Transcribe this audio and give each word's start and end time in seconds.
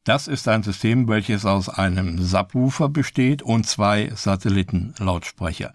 Das 0.06 0.28
ist 0.28 0.46
ein 0.46 0.62
System, 0.62 1.08
welches 1.08 1.44
aus 1.44 1.68
einem 1.68 2.22
Subwoofer 2.22 2.88
besteht 2.88 3.42
und 3.42 3.66
zwei 3.66 4.12
Satellitenlautsprecher. 4.14 5.72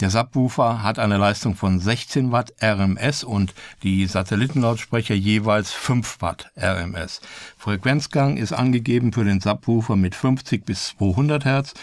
Der 0.00 0.08
Subwoofer 0.08 0.84
hat 0.84 1.00
eine 1.00 1.16
Leistung 1.16 1.56
von 1.56 1.80
16 1.80 2.30
Watt 2.30 2.52
RMS 2.62 3.24
und 3.24 3.54
die 3.82 4.06
Satellitenlautsprecher 4.06 5.16
jeweils 5.16 5.72
5 5.72 6.22
Watt 6.22 6.52
RMS. 6.56 7.22
Frequenzgang 7.58 8.36
ist 8.36 8.52
angegeben 8.52 9.12
für 9.12 9.24
den 9.24 9.40
Subwoofer 9.40 9.96
mit 9.96 10.14
50 10.14 10.64
bis 10.64 10.94
200 10.96 11.44
Hertz 11.44 11.74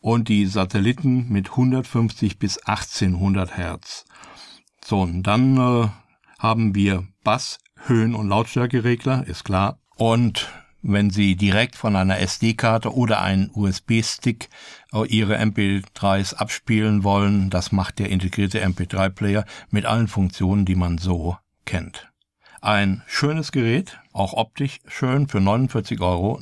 und 0.00 0.30
die 0.30 0.46
Satelliten 0.46 1.28
mit 1.28 1.50
150 1.50 2.38
bis 2.38 2.56
1800 2.64 3.58
Hertz. 3.58 4.06
So, 4.82 5.02
und 5.02 5.22
dann 5.24 5.58
äh, 5.58 5.88
haben 6.38 6.74
wir 6.74 7.06
Bass, 7.24 7.58
Höhen- 7.84 8.14
und 8.14 8.30
Lautstärkeregler, 8.30 9.26
ist 9.26 9.44
klar. 9.44 9.78
Und 9.96 10.50
wenn 10.82 11.10
Sie 11.10 11.36
direkt 11.36 11.76
von 11.76 11.96
einer 11.96 12.18
SD-Karte 12.18 12.94
oder 12.94 13.22
einem 13.22 13.50
USB-Stick 13.54 14.48
äh, 14.92 15.06
Ihre 15.06 15.38
MP3s 15.38 16.34
abspielen 16.34 17.04
wollen, 17.04 17.50
das 17.50 17.72
macht 17.72 17.98
der 17.98 18.10
integrierte 18.10 18.64
MP3-Player 18.64 19.44
mit 19.70 19.86
allen 19.86 20.08
Funktionen, 20.08 20.64
die 20.64 20.74
man 20.74 20.98
so 20.98 21.36
kennt. 21.64 22.10
Ein 22.60 23.02
schönes 23.06 23.52
Gerät, 23.52 23.98
auch 24.12 24.34
optisch 24.34 24.80
schön, 24.86 25.28
für 25.28 25.38
49,90 25.38 26.00
Euro. 26.00 26.40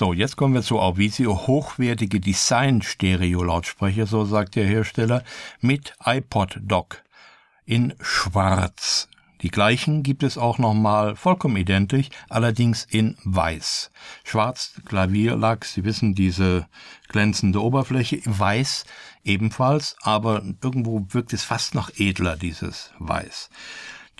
So, 0.00 0.14
jetzt 0.14 0.36
kommen 0.36 0.54
wir 0.54 0.62
zu 0.62 0.78
Auvisio 0.78 1.46
hochwertige 1.46 2.20
Design-Stereo-Lautsprecher, 2.20 4.06
so 4.06 4.24
sagt 4.24 4.56
der 4.56 4.64
Hersteller, 4.64 5.22
mit 5.60 5.92
iPod-Dock 6.02 7.04
in 7.66 7.92
schwarz. 8.00 9.08
Die 9.42 9.50
gleichen 9.50 10.02
gibt 10.02 10.22
es 10.22 10.38
auch 10.38 10.56
nochmal 10.56 11.16
vollkommen 11.16 11.58
identisch, 11.58 12.08
allerdings 12.30 12.86
in 12.88 13.18
weiß. 13.24 13.90
Schwarz, 14.24 14.72
Klavierlack, 14.86 15.66
Sie 15.66 15.84
wissen, 15.84 16.14
diese 16.14 16.66
glänzende 17.08 17.62
Oberfläche, 17.62 18.22
weiß 18.24 18.86
ebenfalls, 19.22 19.96
aber 20.00 20.42
irgendwo 20.62 21.04
wirkt 21.10 21.34
es 21.34 21.44
fast 21.44 21.74
noch 21.74 21.90
edler, 21.98 22.36
dieses 22.36 22.90
Weiß. 22.98 23.50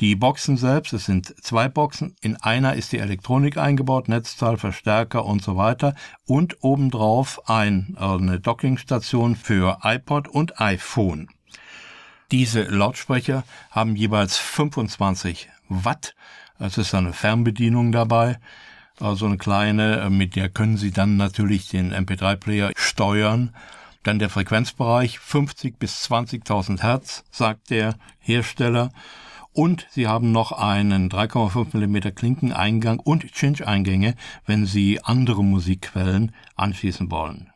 Die 0.00 0.16
Boxen 0.16 0.56
selbst, 0.56 0.94
es 0.94 1.04
sind 1.04 1.34
zwei 1.44 1.68
Boxen, 1.68 2.16
in 2.22 2.36
einer 2.36 2.74
ist 2.74 2.92
die 2.92 2.98
Elektronik 2.98 3.58
eingebaut, 3.58 4.08
Netzteil, 4.08 4.56
Verstärker 4.56 5.26
und 5.26 5.42
so 5.42 5.58
weiter 5.58 5.94
und 6.24 6.56
obendrauf 6.62 7.50
ein, 7.50 7.98
äh, 8.00 8.04
eine 8.04 8.40
Dockingstation 8.40 9.36
für 9.36 9.80
iPod 9.82 10.26
und 10.26 10.58
iPhone. 10.58 11.28
Diese 12.30 12.62
Lautsprecher 12.62 13.44
haben 13.70 13.94
jeweils 13.94 14.38
25 14.38 15.50
Watt. 15.68 16.14
Es 16.58 16.78
ist 16.78 16.94
eine 16.94 17.12
Fernbedienung 17.12 17.92
dabei, 17.92 18.38
also 19.00 19.26
eine 19.26 19.36
kleine, 19.36 20.08
mit 20.08 20.34
der 20.34 20.48
können 20.48 20.78
Sie 20.78 20.92
dann 20.92 21.18
natürlich 21.18 21.68
den 21.68 21.92
MP3-Player 21.92 22.70
steuern. 22.74 23.54
Dann 24.02 24.18
der 24.18 24.30
Frequenzbereich 24.30 25.18
50 25.18 25.78
bis 25.78 26.10
20.000 26.10 26.80
Hertz, 26.80 27.22
sagt 27.30 27.68
der 27.68 27.96
Hersteller. 28.18 28.92
Und 29.52 29.86
Sie 29.90 30.06
haben 30.06 30.32
noch 30.32 30.52
einen 30.52 31.10
3,5 31.10 31.76
mm 31.76 32.14
Klinkeneingang 32.14 33.00
und 33.00 33.32
Cinch-Eingänge, 33.34 34.14
wenn 34.46 34.66
Sie 34.66 35.02
andere 35.02 35.42
Musikquellen 35.42 36.32
anschließen 36.54 37.10
wollen. 37.10 37.50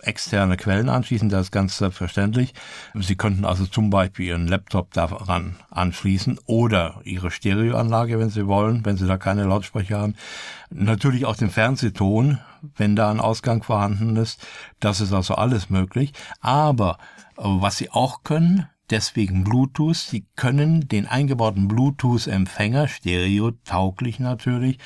externe 0.00 0.56
Quellen 0.56 0.88
anschließen, 0.88 1.28
das 1.28 1.46
ist 1.46 1.52
ganz 1.52 1.78
selbstverständlich. 1.78 2.54
Sie 2.94 3.16
könnten 3.16 3.44
also 3.44 3.66
zum 3.66 3.90
Beispiel 3.90 4.26
Ihren 4.26 4.46
Laptop 4.46 4.92
daran 4.92 5.56
anschließen 5.70 6.38
oder 6.46 7.00
Ihre 7.04 7.30
Stereoanlage, 7.30 8.18
wenn 8.18 8.30
Sie 8.30 8.46
wollen, 8.46 8.84
wenn 8.84 8.96
Sie 8.96 9.06
da 9.06 9.16
keine 9.16 9.44
Lautsprecher 9.44 9.98
haben. 9.98 10.14
Natürlich 10.70 11.26
auch 11.26 11.36
den 11.36 11.50
Fernsehton, 11.50 12.38
wenn 12.76 12.96
da 12.96 13.10
ein 13.10 13.20
Ausgang 13.20 13.62
vorhanden 13.62 14.16
ist. 14.16 14.46
Das 14.80 15.00
ist 15.00 15.12
also 15.12 15.34
alles 15.34 15.70
möglich. 15.70 16.12
Aber 16.40 16.98
was 17.36 17.76
Sie 17.76 17.90
auch 17.90 18.22
können, 18.24 18.66
deswegen 18.90 19.44
Bluetooth. 19.44 19.96
Sie 19.96 20.26
können 20.36 20.88
den 20.88 21.06
eingebauten 21.06 21.68
Bluetooth-Empfänger, 21.68 22.88
stereotauglich 22.88 24.18
natürlich, 24.18 24.78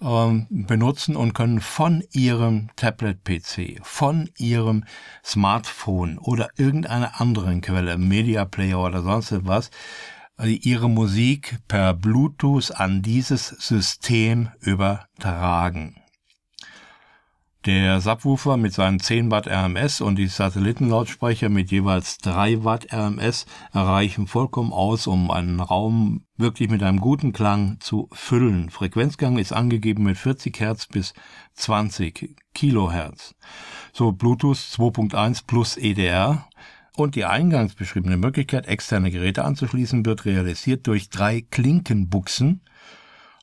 ähm, 0.00 0.46
benutzen 0.50 1.16
und 1.16 1.34
können 1.34 1.60
von 1.60 2.02
ihrem 2.12 2.70
Tablet-PC, 2.76 3.80
von 3.82 4.28
ihrem 4.38 4.84
Smartphone 5.24 6.18
oder 6.18 6.48
irgendeiner 6.56 7.20
anderen 7.20 7.60
Quelle, 7.60 7.98
Media 7.98 8.44
Player 8.44 8.80
oder 8.80 9.02
sonst 9.02 9.32
etwas, 9.32 9.70
äh, 10.38 10.48
ihre 10.48 10.88
Musik 10.88 11.58
per 11.68 11.94
Bluetooth 11.94 12.72
an 12.72 13.02
dieses 13.02 13.48
System 13.48 14.48
übertragen. 14.60 15.96
Der 17.66 18.00
Subwoofer 18.00 18.56
mit 18.56 18.72
seinen 18.72 19.00
10 19.00 19.30
Watt 19.30 19.46
RMS 19.46 20.00
und 20.00 20.16
die 20.16 20.28
Satellitenlautsprecher 20.28 21.50
mit 21.50 21.70
jeweils 21.70 22.16
3 22.16 22.64
Watt 22.64 22.90
RMS 22.90 23.44
erreichen 23.74 24.26
vollkommen 24.26 24.72
aus, 24.72 25.06
um 25.06 25.30
einen 25.30 25.60
Raum 25.60 26.24
wirklich 26.38 26.70
mit 26.70 26.82
einem 26.82 27.00
guten 27.00 27.34
Klang 27.34 27.78
zu 27.80 28.08
füllen. 28.12 28.70
Frequenzgang 28.70 29.36
ist 29.36 29.52
angegeben 29.52 30.04
mit 30.04 30.16
40 30.16 30.58
Hertz 30.58 30.86
bis 30.86 31.12
20 31.52 32.34
Kilohertz. 32.54 33.34
So 33.92 34.12
Bluetooth 34.12 34.56
2.1 34.56 35.42
plus 35.46 35.76
EDR 35.76 36.48
und 36.96 37.14
die 37.14 37.26
eingangs 37.26 37.74
beschriebene 37.74 38.16
Möglichkeit, 38.16 38.68
externe 38.68 39.10
Geräte 39.10 39.44
anzuschließen, 39.44 40.06
wird 40.06 40.24
realisiert 40.24 40.86
durch 40.86 41.10
drei 41.10 41.42
Klinkenbuchsen, 41.42 42.62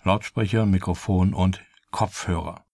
Lautsprecher, 0.03 0.65
Mikrofon 0.65 1.35
und 1.35 1.63
Kopfhörer. 1.91 2.65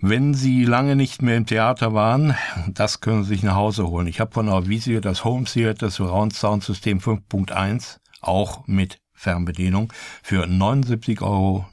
Wenn 0.00 0.32
Sie 0.32 0.64
lange 0.64 0.96
nicht 0.96 1.20
mehr 1.20 1.36
im 1.36 1.44
Theater 1.44 1.92
waren, 1.92 2.34
das 2.68 3.00
können 3.00 3.24
Sie 3.24 3.34
sich 3.34 3.42
nach 3.42 3.56
Hause 3.56 3.88
holen. 3.88 4.06
Ich 4.06 4.20
habe 4.20 4.32
von 4.32 4.48
Avisio 4.48 5.00
das 5.00 5.22
Home 5.24 5.44
Theater 5.44 5.90
Surround 5.90 6.34
Sound 6.34 6.64
System 6.64 6.98
5.1, 6.98 7.98
auch 8.22 8.66
mit 8.66 9.00
Fernbedienung, 9.12 9.92
für 10.22 10.44
79,90 10.44 11.20
Euro. 11.22 11.66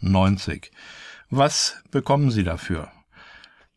Was 1.29 1.81
bekommen 1.91 2.29
Sie 2.29 2.43
dafür? 2.43 2.89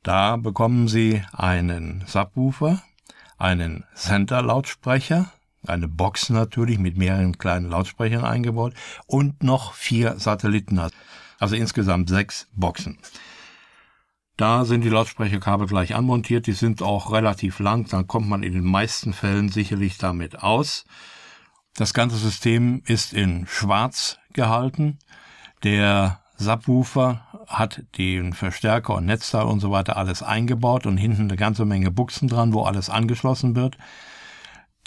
Da 0.03 0.37
bekommen 0.37 0.89
Sie 0.89 1.23
einen 1.33 2.03
Subwoofer, 2.09 2.83
einen 3.37 3.85
Center-Lautsprecher, 3.95 5.31
eine 5.69 5.89
Box 5.89 6.31
natürlich 6.31 6.79
mit 6.79 6.97
mehreren 6.97 7.39
kleinen 7.39 7.71
Lautsprechern 7.71 8.25
eingebaut 8.25 8.75
und 9.07 9.43
noch 9.43 9.75
vier 9.75 10.19
Satelliten. 10.19 10.81
Also 11.39 11.57
insgesamt 11.57 12.09
sechs 12.09 12.49
Boxen. 12.53 12.99
Da 14.37 14.65
sind 14.65 14.83
die 14.83 14.89
Lautsprecherkabel 14.89 15.67
gleich 15.67 15.97
anmontiert, 15.97 16.47
die 16.47 16.53
sind 16.53 16.81
auch 16.81 17.11
relativ 17.13 17.59
lang, 17.59 17.89
dann 17.89 18.07
kommt 18.07 18.29
man 18.29 18.45
in 18.45 18.53
den 18.53 18.65
meisten 18.65 19.13
Fällen 19.13 19.49
sicherlich 19.49 19.99
damit 19.99 20.43
aus. 20.43 20.85
Das 21.75 21.93
ganze 21.93 22.17
System 22.17 22.83
ist 22.87 23.13
in 23.13 23.47
schwarz 23.49 24.19
gehalten. 24.33 24.99
Der 25.65 26.21
Subwoofer 26.37 27.21
hat 27.49 27.83
den 27.99 28.33
Verstärker 28.33 28.95
und 28.95 29.07
Netzteil 29.07 29.45
und 29.45 29.59
so 29.59 29.73
weiter 29.73 29.97
alles 29.97 30.23
eingebaut 30.23 30.87
und 30.87 30.99
hinten 30.99 31.23
eine 31.23 31.37
ganze 31.37 31.65
Menge 31.65 31.91
Buchsen 31.91 32.29
dran, 32.29 32.53
wo 32.53 32.63
alles 32.63 32.91
angeschlossen 32.91 33.57
wird. 33.57 33.77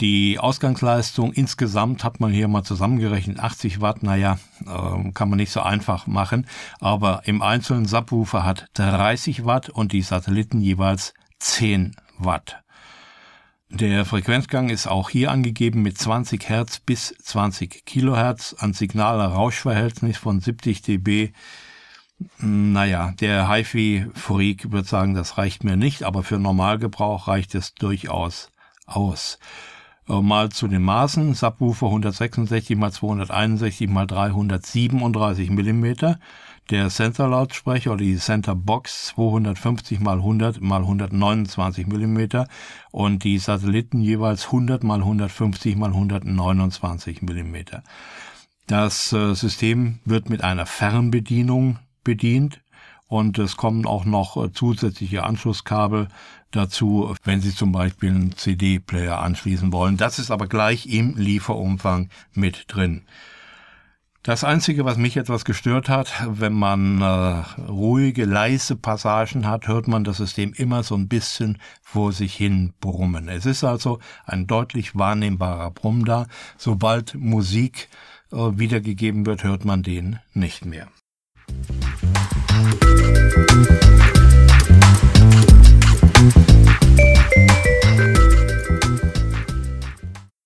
Die 0.01 0.39
Ausgangsleistung 0.39 1.31
insgesamt 1.31 2.03
hat 2.03 2.19
man 2.19 2.31
hier 2.31 2.47
mal 2.47 2.63
zusammengerechnet, 2.63 3.39
80 3.39 3.81
Watt, 3.81 4.01
naja, 4.01 4.39
äh, 4.65 5.11
kann 5.11 5.29
man 5.29 5.37
nicht 5.37 5.51
so 5.51 5.61
einfach 5.61 6.07
machen, 6.07 6.47
aber 6.79 7.21
im 7.25 7.43
einzelnen 7.43 7.85
Subwoofer 7.85 8.43
hat 8.43 8.65
30 8.73 9.45
Watt 9.45 9.69
und 9.69 9.91
die 9.91 10.01
Satelliten 10.01 10.59
jeweils 10.59 11.13
10 11.37 11.95
Watt. 12.17 12.63
Der 13.69 14.03
Frequenzgang 14.03 14.69
ist 14.69 14.87
auch 14.87 15.11
hier 15.11 15.29
angegeben 15.29 15.83
mit 15.83 15.99
20 15.99 16.49
Hertz 16.49 16.79
bis 16.79 17.15
20 17.21 17.85
Kilohertz, 17.85 18.55
ein 18.57 18.73
Signal-Rauschverhältnis 18.73 20.17
von 20.17 20.39
70 20.39 20.81
dB. 20.81 21.31
Naja, 22.39 23.13
der 23.19 23.47
HiFi-Freak 23.47 24.71
würde 24.71 24.87
sagen, 24.87 25.13
das 25.13 25.37
reicht 25.37 25.63
mir 25.63 25.77
nicht, 25.77 26.01
aber 26.01 26.23
für 26.23 26.39
Normalgebrauch 26.39 27.27
reicht 27.27 27.53
es 27.53 27.75
durchaus 27.75 28.49
aus. 28.87 29.37
Äh, 30.11 30.21
mal 30.21 30.49
zu 30.49 30.67
den 30.67 30.81
Maßen. 30.81 31.33
Subwoofer 31.33 31.87
166 31.87 32.77
x 32.77 32.95
261 32.95 33.89
x 33.89 34.07
337 34.07 35.49
mm. 35.49 35.85
Der 36.69 36.89
Center-Lautsprecher 36.89 37.91
oder 37.91 38.03
die 38.03 38.17
Center-Box 38.17 39.07
250 39.15 39.99
x 39.99 40.07
100 40.07 40.57
x 40.57 40.63
129 40.63 41.87
mm 41.87 42.43
und 42.91 43.23
die 43.23 43.37
Satelliten 43.37 44.01
jeweils 44.01 44.47
100 44.47 44.83
x 44.83 44.91
150 44.91 45.75
x 45.77 45.83
129 45.83 47.21
mm. 47.21 47.55
Das 48.67 49.13
äh, 49.13 49.33
System 49.33 49.99
wird 50.03 50.29
mit 50.29 50.43
einer 50.43 50.65
Fernbedienung 50.65 51.79
bedient 52.03 52.61
und 53.11 53.37
es 53.39 53.57
kommen 53.57 53.85
auch 53.85 54.05
noch 54.05 54.37
äh, 54.37 54.53
zusätzliche 54.53 55.25
Anschlusskabel 55.25 56.07
dazu, 56.51 57.13
wenn 57.25 57.41
Sie 57.41 57.53
zum 57.53 57.73
Beispiel 57.73 58.09
einen 58.09 58.37
CD-Player 58.37 59.19
anschließen 59.19 59.73
wollen. 59.73 59.97
Das 59.97 60.17
ist 60.17 60.31
aber 60.31 60.47
gleich 60.47 60.85
im 60.85 61.17
Lieferumfang 61.17 62.07
mit 62.33 62.63
drin. 62.69 63.01
Das 64.23 64.45
Einzige, 64.45 64.85
was 64.85 64.95
mich 64.95 65.17
etwas 65.17 65.43
gestört 65.43 65.89
hat, 65.89 66.13
wenn 66.25 66.53
man 66.53 67.01
äh, 67.01 67.43
ruhige, 67.63 68.23
leise 68.23 68.77
Passagen 68.77 69.45
hat, 69.45 69.67
hört 69.67 69.89
man 69.89 70.05
das 70.05 70.15
System 70.15 70.53
immer 70.53 70.81
so 70.83 70.95
ein 70.95 71.09
bisschen 71.09 71.57
vor 71.81 72.13
sich 72.13 72.33
hin 72.33 72.71
brummen. 72.79 73.27
Es 73.27 73.45
ist 73.45 73.65
also 73.65 73.99
ein 74.25 74.47
deutlich 74.47 74.95
wahrnehmbarer 74.95 75.71
Brumm 75.71 76.05
da. 76.05 76.27
Sobald 76.57 77.15
Musik 77.15 77.89
äh, 78.31 78.37
wiedergegeben 78.37 79.25
wird, 79.25 79.43
hört 79.43 79.65
man 79.65 79.83
den 79.83 80.19
nicht 80.33 80.65
mehr. 80.65 80.87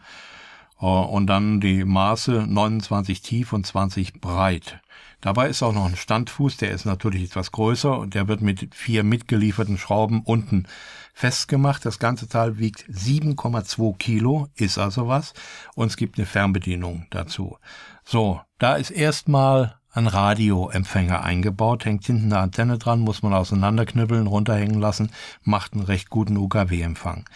Und 0.76 1.26
dann 1.26 1.60
die 1.60 1.84
Maße 1.84 2.46
29 2.48 3.20
tief 3.20 3.52
und 3.52 3.66
20 3.66 4.20
breit. 4.20 4.80
Dabei 5.20 5.50
ist 5.50 5.62
auch 5.62 5.74
noch 5.74 5.84
ein 5.84 5.96
Standfuß, 5.96 6.56
der 6.56 6.70
ist 6.70 6.86
natürlich 6.86 7.24
etwas 7.24 7.52
größer 7.52 7.98
und 7.98 8.14
der 8.14 8.28
wird 8.28 8.40
mit 8.40 8.74
vier 8.74 9.02
mitgelieferten 9.04 9.76
Schrauben 9.76 10.22
unten 10.22 10.66
festgemacht. 11.12 11.84
Das 11.84 11.98
ganze 11.98 12.26
Teil 12.26 12.58
wiegt 12.58 12.88
7,2 12.88 13.98
Kilo, 13.98 14.48
ist 14.54 14.78
also 14.78 15.08
was. 15.08 15.34
Und 15.74 15.88
es 15.88 15.98
gibt 15.98 16.16
eine 16.16 16.26
Fernbedienung 16.26 17.06
dazu. 17.10 17.58
So, 18.04 18.40
da 18.58 18.76
ist 18.76 18.90
erstmal 18.90 19.80
ein 19.92 20.06
Radioempfänger 20.06 21.22
eingebaut, 21.22 21.84
hängt 21.84 22.06
hinten 22.06 22.32
eine 22.32 22.38
Antenne 22.38 22.78
dran, 22.78 23.00
muss 23.00 23.22
man 23.22 23.34
auseinanderknüppeln, 23.34 24.26
runterhängen 24.26 24.80
lassen, 24.80 25.10
macht 25.42 25.74
einen 25.74 25.82
recht 25.82 26.08
guten 26.10 26.36
UKW-Empfang. 26.36 27.28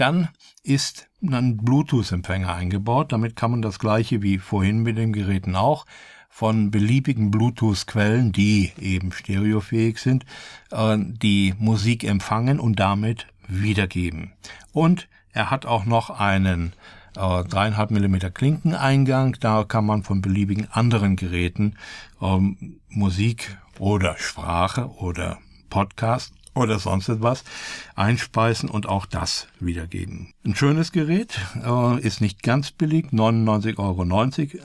Dann 0.00 0.30
ist 0.62 1.08
ein 1.20 1.58
Bluetooth-Empfänger 1.58 2.54
eingebaut, 2.54 3.12
damit 3.12 3.36
kann 3.36 3.50
man 3.50 3.60
das 3.60 3.78
gleiche 3.78 4.22
wie 4.22 4.38
vorhin 4.38 4.78
mit 4.82 4.96
den 4.96 5.12
Geräten 5.12 5.54
auch 5.54 5.84
von 6.30 6.70
beliebigen 6.70 7.30
Bluetooth-Quellen, 7.30 8.32
die 8.32 8.72
eben 8.80 9.12
stereofähig 9.12 9.98
sind, 9.98 10.24
äh, 10.70 10.96
die 10.98 11.52
Musik 11.58 12.04
empfangen 12.04 12.60
und 12.60 12.80
damit 12.80 13.26
wiedergeben. 13.46 14.32
Und 14.72 15.06
er 15.32 15.50
hat 15.50 15.66
auch 15.66 15.84
noch 15.84 16.08
einen 16.08 16.72
äh, 17.18 17.44
dreieinhalb 17.44 17.90
Millimeter 17.90 18.30
Klinkeneingang. 18.30 19.36
Da 19.38 19.64
kann 19.64 19.84
man 19.84 20.02
von 20.02 20.22
beliebigen 20.22 20.66
anderen 20.70 21.16
Geräten 21.16 21.76
ähm, 22.22 22.80
Musik 22.88 23.58
oder 23.78 24.16
Sprache 24.16 24.88
oder 24.92 25.36
Podcast 25.68 26.32
oder 26.54 26.78
sonst 26.78 27.08
etwas 27.08 27.44
einspeisen 27.94 28.68
und 28.68 28.88
auch 28.88 29.06
das 29.06 29.48
wiedergeben. 29.60 30.32
Ein 30.44 30.54
schönes 30.54 30.92
Gerät, 30.92 31.38
äh, 31.64 32.00
ist 32.00 32.20
nicht 32.20 32.42
ganz 32.42 32.70
billig, 32.70 33.12
99,90 33.12 33.78
Euro, 33.78 34.04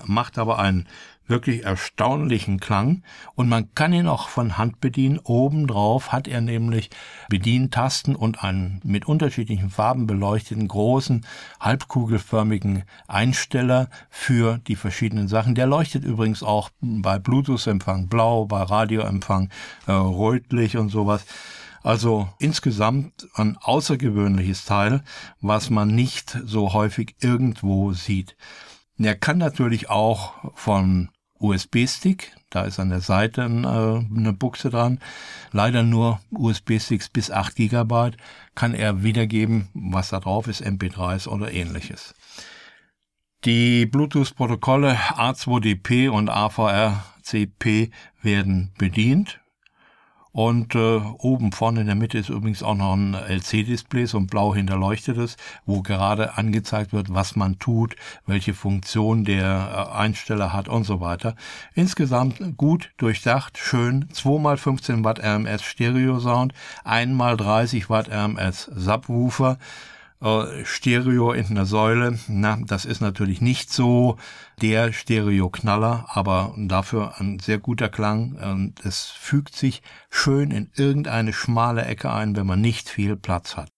macht 0.05 0.37
aber 0.37 0.59
einen 0.59 0.87
wirklich 1.27 1.63
erstaunlichen 1.63 2.59
Klang 2.59 3.03
und 3.35 3.49
man 3.49 3.73
kann 3.73 3.93
ihn 3.93 4.07
auch 4.07 4.29
von 4.29 4.57
Hand 4.57 4.79
bedienen. 4.79 5.19
Obendrauf 5.23 6.11
hat 6.11 6.27
er 6.27 6.41
nämlich 6.41 6.89
Bedientasten 7.29 8.15
und 8.15 8.43
einen 8.43 8.79
mit 8.83 9.05
unterschiedlichen 9.05 9.69
Farben 9.69 10.07
beleuchteten 10.07 10.67
großen 10.67 11.25
halbkugelförmigen 11.59 12.83
Einsteller 13.07 13.89
für 14.09 14.59
die 14.67 14.75
verschiedenen 14.75 15.27
Sachen. 15.27 15.55
Der 15.55 15.65
leuchtet 15.65 16.03
übrigens 16.03 16.43
auch 16.43 16.69
bei 16.81 17.19
Bluetooth-Empfang 17.19 18.07
blau, 18.07 18.45
bei 18.45 18.61
Radioempfang 18.61 19.49
äh, 19.87 19.91
rötlich 19.91 20.77
und 20.77 20.89
sowas. 20.89 21.25
Also 21.85 22.27
insgesamt 22.39 23.27
ein 23.35 23.57
außergewöhnliches 23.61 24.65
Teil, 24.65 25.03
was 25.39 25.69
man 25.69 25.93
nicht 25.93 26.35
so 26.43 26.73
häufig 26.73 27.15
irgendwo 27.19 27.93
sieht. 27.93 28.35
Er 28.97 29.13
kann 29.13 29.37
natürlich 29.37 29.87
auch 29.87 30.33
von 30.55 31.09
USB-Stick. 31.37 32.35
Da 32.49 32.63
ist 32.63 32.79
an 32.79 32.89
der 32.89 33.01
Seite 33.01 33.43
äh, 33.43 33.45
eine 33.45 34.33
Buchse 34.33 34.71
dran. 34.71 34.99
Leider 35.51 35.83
nur 35.83 36.19
USB-Sticks 36.31 37.09
bis 37.09 37.29
8 37.29 37.55
GB 37.55 38.13
kann 38.55 38.73
er 38.73 39.03
wiedergeben, 39.03 39.67
was 39.75 40.09
da 40.09 40.19
drauf 40.19 40.47
ist, 40.47 40.63
MP3s 40.63 41.27
oder 41.27 41.53
ähnliches. 41.53 42.15
Die 43.43 43.85
Bluetooth-Protokolle 43.85 44.95
A2DP 44.95 46.09
und 46.09 46.29
AVRCP 46.31 47.91
werden 48.23 48.73
bedient. 48.79 49.39
Und 50.35 50.75
äh, 50.75 50.99
oben 51.19 51.53
vorne 51.53 51.79
in 51.79 51.85
der 51.85 51.95
Mitte 51.95 52.17
ist 52.17 52.27
übrigens 52.27 52.61
auch 52.61 52.75
noch 52.75 52.93
ein 52.93 53.13
LC-Display, 53.13 54.05
so 54.05 54.17
ein 54.17 54.27
blau 54.27 54.53
hinterleuchtetes, 54.53 55.37
wo 55.65 55.81
gerade 55.81 56.37
angezeigt 56.37 56.91
wird, 56.91 57.13
was 57.13 57.37
man 57.37 57.57
tut, 57.57 57.95
welche 58.25 58.53
Funktion 58.53 59.23
der 59.23 59.45
äh, 59.93 59.97
Einsteller 59.97 60.51
hat 60.51 60.67
und 60.67 60.83
so 60.83 60.99
weiter. 60.99 61.37
Insgesamt 61.73 62.57
gut 62.57 62.91
durchdacht, 62.97 63.57
schön, 63.57 64.09
2x15 64.13 65.05
Watt 65.05 65.23
RMS 65.23 65.63
Stereo 65.63 66.19
Sound, 66.19 66.53
1x30 66.83 67.87
Watt 67.87 68.09
RMS 68.09 68.69
Subwoofer, 68.75 69.57
Stereo 70.63 71.34
in 71.34 71.45
einer 71.48 71.65
Säule. 71.65 72.17
Na, 72.27 72.57
das 72.65 72.86
ist 72.86 73.01
natürlich 73.01 73.41
nicht 73.41 73.72
so 73.72 74.17
der 74.62 74.93
Stereo-Knaller, 74.93 76.05
aber 76.10 76.55
dafür 76.57 77.19
ein 77.19 77.39
sehr 77.39 77.60
guter 77.60 77.89
Klang. 77.89 78.36
Und 78.36 78.86
es 78.86 79.05
fügt 79.05 79.55
sich 79.55 79.81
schön 80.10 80.51
in 80.51 80.72
irgendeine 80.75 81.34
schmale 81.34 81.86
Ecke 81.86 82.12
ein, 82.12 82.36
wenn 82.36 82.48
man 82.48 82.62
nicht 82.62 82.89
viel 82.89 83.15
Platz 83.15 83.55
hat. 83.57 83.69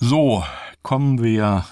So, 0.00 0.44
kommen 0.82 1.22
wir 1.22 1.66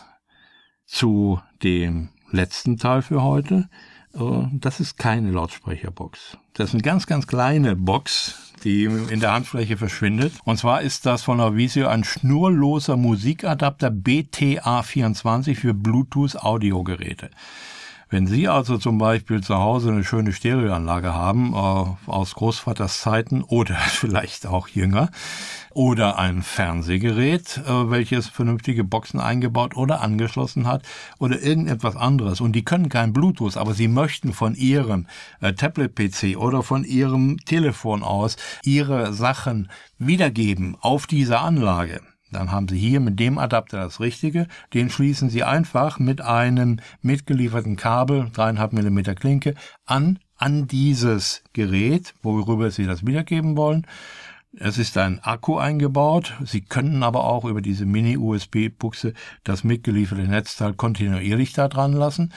zu 0.85 1.40
dem 1.62 2.11
letzten 2.30 2.76
Teil 2.76 3.02
für 3.02 3.23
heute. 3.23 3.68
Äh, 4.16 4.49
das 4.52 4.80
ist 4.80 4.99
keine 4.99 5.30
Lautsprecherbox. 5.30 6.38
Das 6.54 6.68
ist 6.70 6.75
eine 6.75 6.82
ganz, 6.82 7.06
ganz 7.06 7.26
kleine 7.26 7.76
Box, 7.76 8.52
die 8.64 8.85
in 8.85 9.20
der 9.20 9.32
Handfläche 9.32 9.76
verschwindet. 9.76 10.32
Und 10.44 10.58
zwar 10.58 10.82
ist 10.82 11.06
das 11.06 11.23
von 11.23 11.40
Avisio 11.40 11.88
ein 11.88 12.04
schnurloser 12.04 12.96
Musikadapter 12.96 13.88
BTA24 13.88 15.54
für 15.54 15.75
Bluetooth-Audiogeräte. 15.75 17.30
Wenn 18.08 18.28
Sie 18.28 18.46
also 18.46 18.78
zum 18.78 18.98
Beispiel 18.98 19.42
zu 19.42 19.56
Hause 19.56 19.90
eine 19.90 20.04
schöne 20.04 20.32
Stereoanlage 20.32 21.12
haben, 21.12 21.54
äh, 21.54 22.10
aus 22.10 22.34
Großvaters 22.34 23.00
Zeiten 23.00 23.42
oder 23.42 23.75
vielleicht 23.88 24.46
auch 24.46 24.68
jünger, 24.68 25.10
oder 25.72 26.16
ein 26.16 26.42
Fernsehgerät, 26.42 27.58
äh, 27.66 27.90
welches 27.90 28.28
vernünftige 28.28 28.84
Boxen 28.84 29.18
eingebaut 29.18 29.76
oder 29.76 30.02
angeschlossen 30.02 30.68
hat, 30.68 30.82
oder 31.18 31.42
irgendetwas 31.42 31.96
anderes, 31.96 32.40
und 32.40 32.52
die 32.52 32.64
können 32.64 32.88
kein 32.88 33.12
Bluetooth, 33.12 33.56
aber 33.56 33.75
Sie 33.75 33.88
möchten 33.88 34.32
von 34.32 34.54
Ihrem 34.54 35.08
äh, 35.40 35.54
Tablet-PC 35.54 36.36
oder 36.36 36.62
von 36.62 36.84
Ihrem 36.84 37.38
Telefon 37.44 38.04
aus 38.04 38.36
Ihre 38.62 39.14
Sachen 39.14 39.68
wiedergeben 39.98 40.76
auf 40.80 41.08
diese 41.08 41.40
Anlage 41.40 42.00
dann 42.37 42.52
haben 42.52 42.69
Sie 42.69 42.78
hier 42.78 43.00
mit 43.00 43.19
dem 43.19 43.38
Adapter 43.38 43.78
das 43.78 43.99
Richtige. 43.99 44.47
Den 44.75 44.90
schließen 44.90 45.31
Sie 45.31 45.43
einfach 45.43 45.99
mit 45.99 46.21
einem 46.21 46.81
mitgelieferten 47.02 47.76
Kabel, 47.76 48.31
3,5 48.35 48.83
mm 48.83 49.14
Klinke, 49.14 49.55
an, 49.87 50.19
an 50.37 50.66
dieses 50.66 51.43
Gerät, 51.55 52.14
worüber 52.23 52.71
Sie 52.71 52.85
das 52.85 53.07
wiedergeben 53.07 53.57
wollen. 53.57 53.87
Es 54.59 54.78
ist 54.78 54.97
ein 54.97 55.21
Akku 55.21 55.57
eingebaut. 55.57 56.35
Sie 56.45 56.61
können 56.61 57.02
aber 57.02 57.25
auch 57.25 57.45
über 57.45 57.61
diese 57.61 57.87
Mini-USB-Buchse 57.87 59.14
das 59.45 59.64
mitgelieferte 59.64 60.23
Netzteil 60.23 60.75
kontinuierlich 60.75 61.52
da 61.52 61.69
dran 61.69 61.93
lassen. 61.93 62.33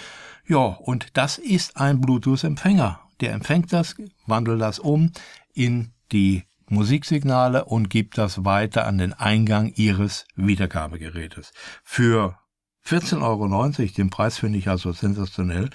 Ja, 0.48 0.60
und 0.60 1.18
das 1.18 1.38
ist 1.38 1.78
ein 1.78 2.02
Bluetooth-Empfänger. 2.02 3.00
Der 3.22 3.34
empfängt 3.34 3.72
das, 3.74 3.96
wandelt 4.26 4.62
das 4.62 4.80
um 4.80 5.12
in 5.54 5.92
die 6.12 6.44
Musiksignale 6.70 7.66
und 7.66 7.90
gibt 7.90 8.18
das 8.18 8.46
weiter 8.46 8.86
an 8.86 8.98
den 8.98 9.14
Eingang 9.14 9.72
Ihres 9.76 10.26
Wiedergabegerätes. 10.36 11.52
Für 11.84 12.38
14,90 12.86 13.22
Euro, 13.22 13.92
den 13.98 14.10
Preis 14.10 14.38
finde 14.38 14.60
ich 14.60 14.70
also 14.70 14.92
sensationell, 14.92 15.70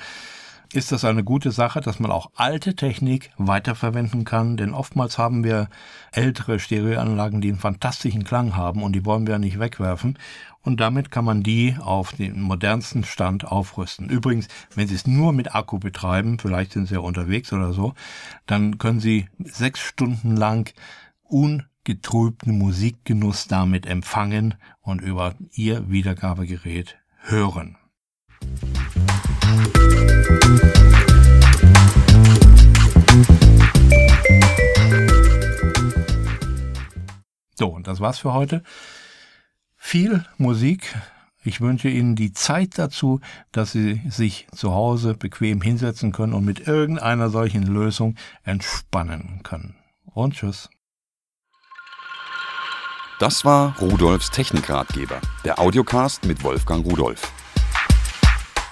ist 0.74 0.90
das 0.90 1.04
eine 1.04 1.22
gute 1.22 1.52
Sache, 1.52 1.80
dass 1.80 2.00
man 2.00 2.10
auch 2.10 2.30
alte 2.34 2.74
Technik 2.74 3.30
weiterverwenden 3.38 4.24
kann, 4.24 4.56
denn 4.56 4.74
oftmals 4.74 5.18
haben 5.18 5.44
wir 5.44 5.68
ältere 6.12 6.58
Stereoanlagen, 6.58 7.40
die 7.40 7.48
einen 7.48 7.58
fantastischen 7.58 8.24
Klang 8.24 8.56
haben 8.56 8.82
und 8.82 8.92
die 8.92 9.04
wollen 9.04 9.26
wir 9.26 9.38
nicht 9.38 9.58
wegwerfen 9.60 10.18
und 10.62 10.80
damit 10.80 11.10
kann 11.10 11.24
man 11.24 11.42
die 11.42 11.76
auf 11.78 12.12
den 12.12 12.40
modernsten 12.40 13.04
Stand 13.04 13.44
aufrüsten. 13.44 14.08
Übrigens, 14.08 14.48
wenn 14.74 14.88
Sie 14.88 14.94
es 14.94 15.06
nur 15.06 15.32
mit 15.32 15.54
Akku 15.54 15.78
betreiben, 15.78 16.38
vielleicht 16.38 16.72
sind 16.72 16.88
Sie 16.88 16.94
ja 16.94 17.00
unterwegs 17.00 17.52
oder 17.52 17.72
so, 17.72 17.94
dann 18.46 18.78
können 18.78 19.00
Sie 19.00 19.28
sechs 19.38 19.80
Stunden 19.80 20.36
lang 20.36 20.72
ungetrübten 21.22 22.58
Musikgenuss 22.58 23.46
damit 23.46 23.86
empfangen 23.86 24.54
und 24.80 25.02
über 25.02 25.34
Ihr 25.52 25.90
Wiedergabegerät 25.90 26.96
hören. 27.20 27.76
So, 37.56 37.68
und 37.68 37.86
das 37.86 38.00
war's 38.00 38.18
für 38.18 38.32
heute. 38.32 38.62
Viel 39.76 40.24
Musik. 40.38 40.94
Ich 41.44 41.60
wünsche 41.60 41.88
Ihnen 41.88 42.16
die 42.16 42.32
Zeit 42.32 42.78
dazu, 42.78 43.20
dass 43.52 43.72
Sie 43.72 44.00
sich 44.08 44.46
zu 44.54 44.72
Hause 44.72 45.14
bequem 45.14 45.60
hinsetzen 45.60 46.10
können 46.10 46.32
und 46.32 46.44
mit 46.44 46.66
irgendeiner 46.66 47.28
solchen 47.28 47.62
Lösung 47.64 48.16
entspannen 48.42 49.40
können. 49.42 49.76
Und 50.04 50.34
tschüss. 50.34 50.70
Das 53.20 53.44
war 53.44 53.78
Rudolfs 53.78 54.30
Technikratgeber, 54.30 55.20
der 55.44 55.58
Audiocast 55.58 56.24
mit 56.24 56.42
Wolfgang 56.42 56.84
Rudolf. 56.84 57.30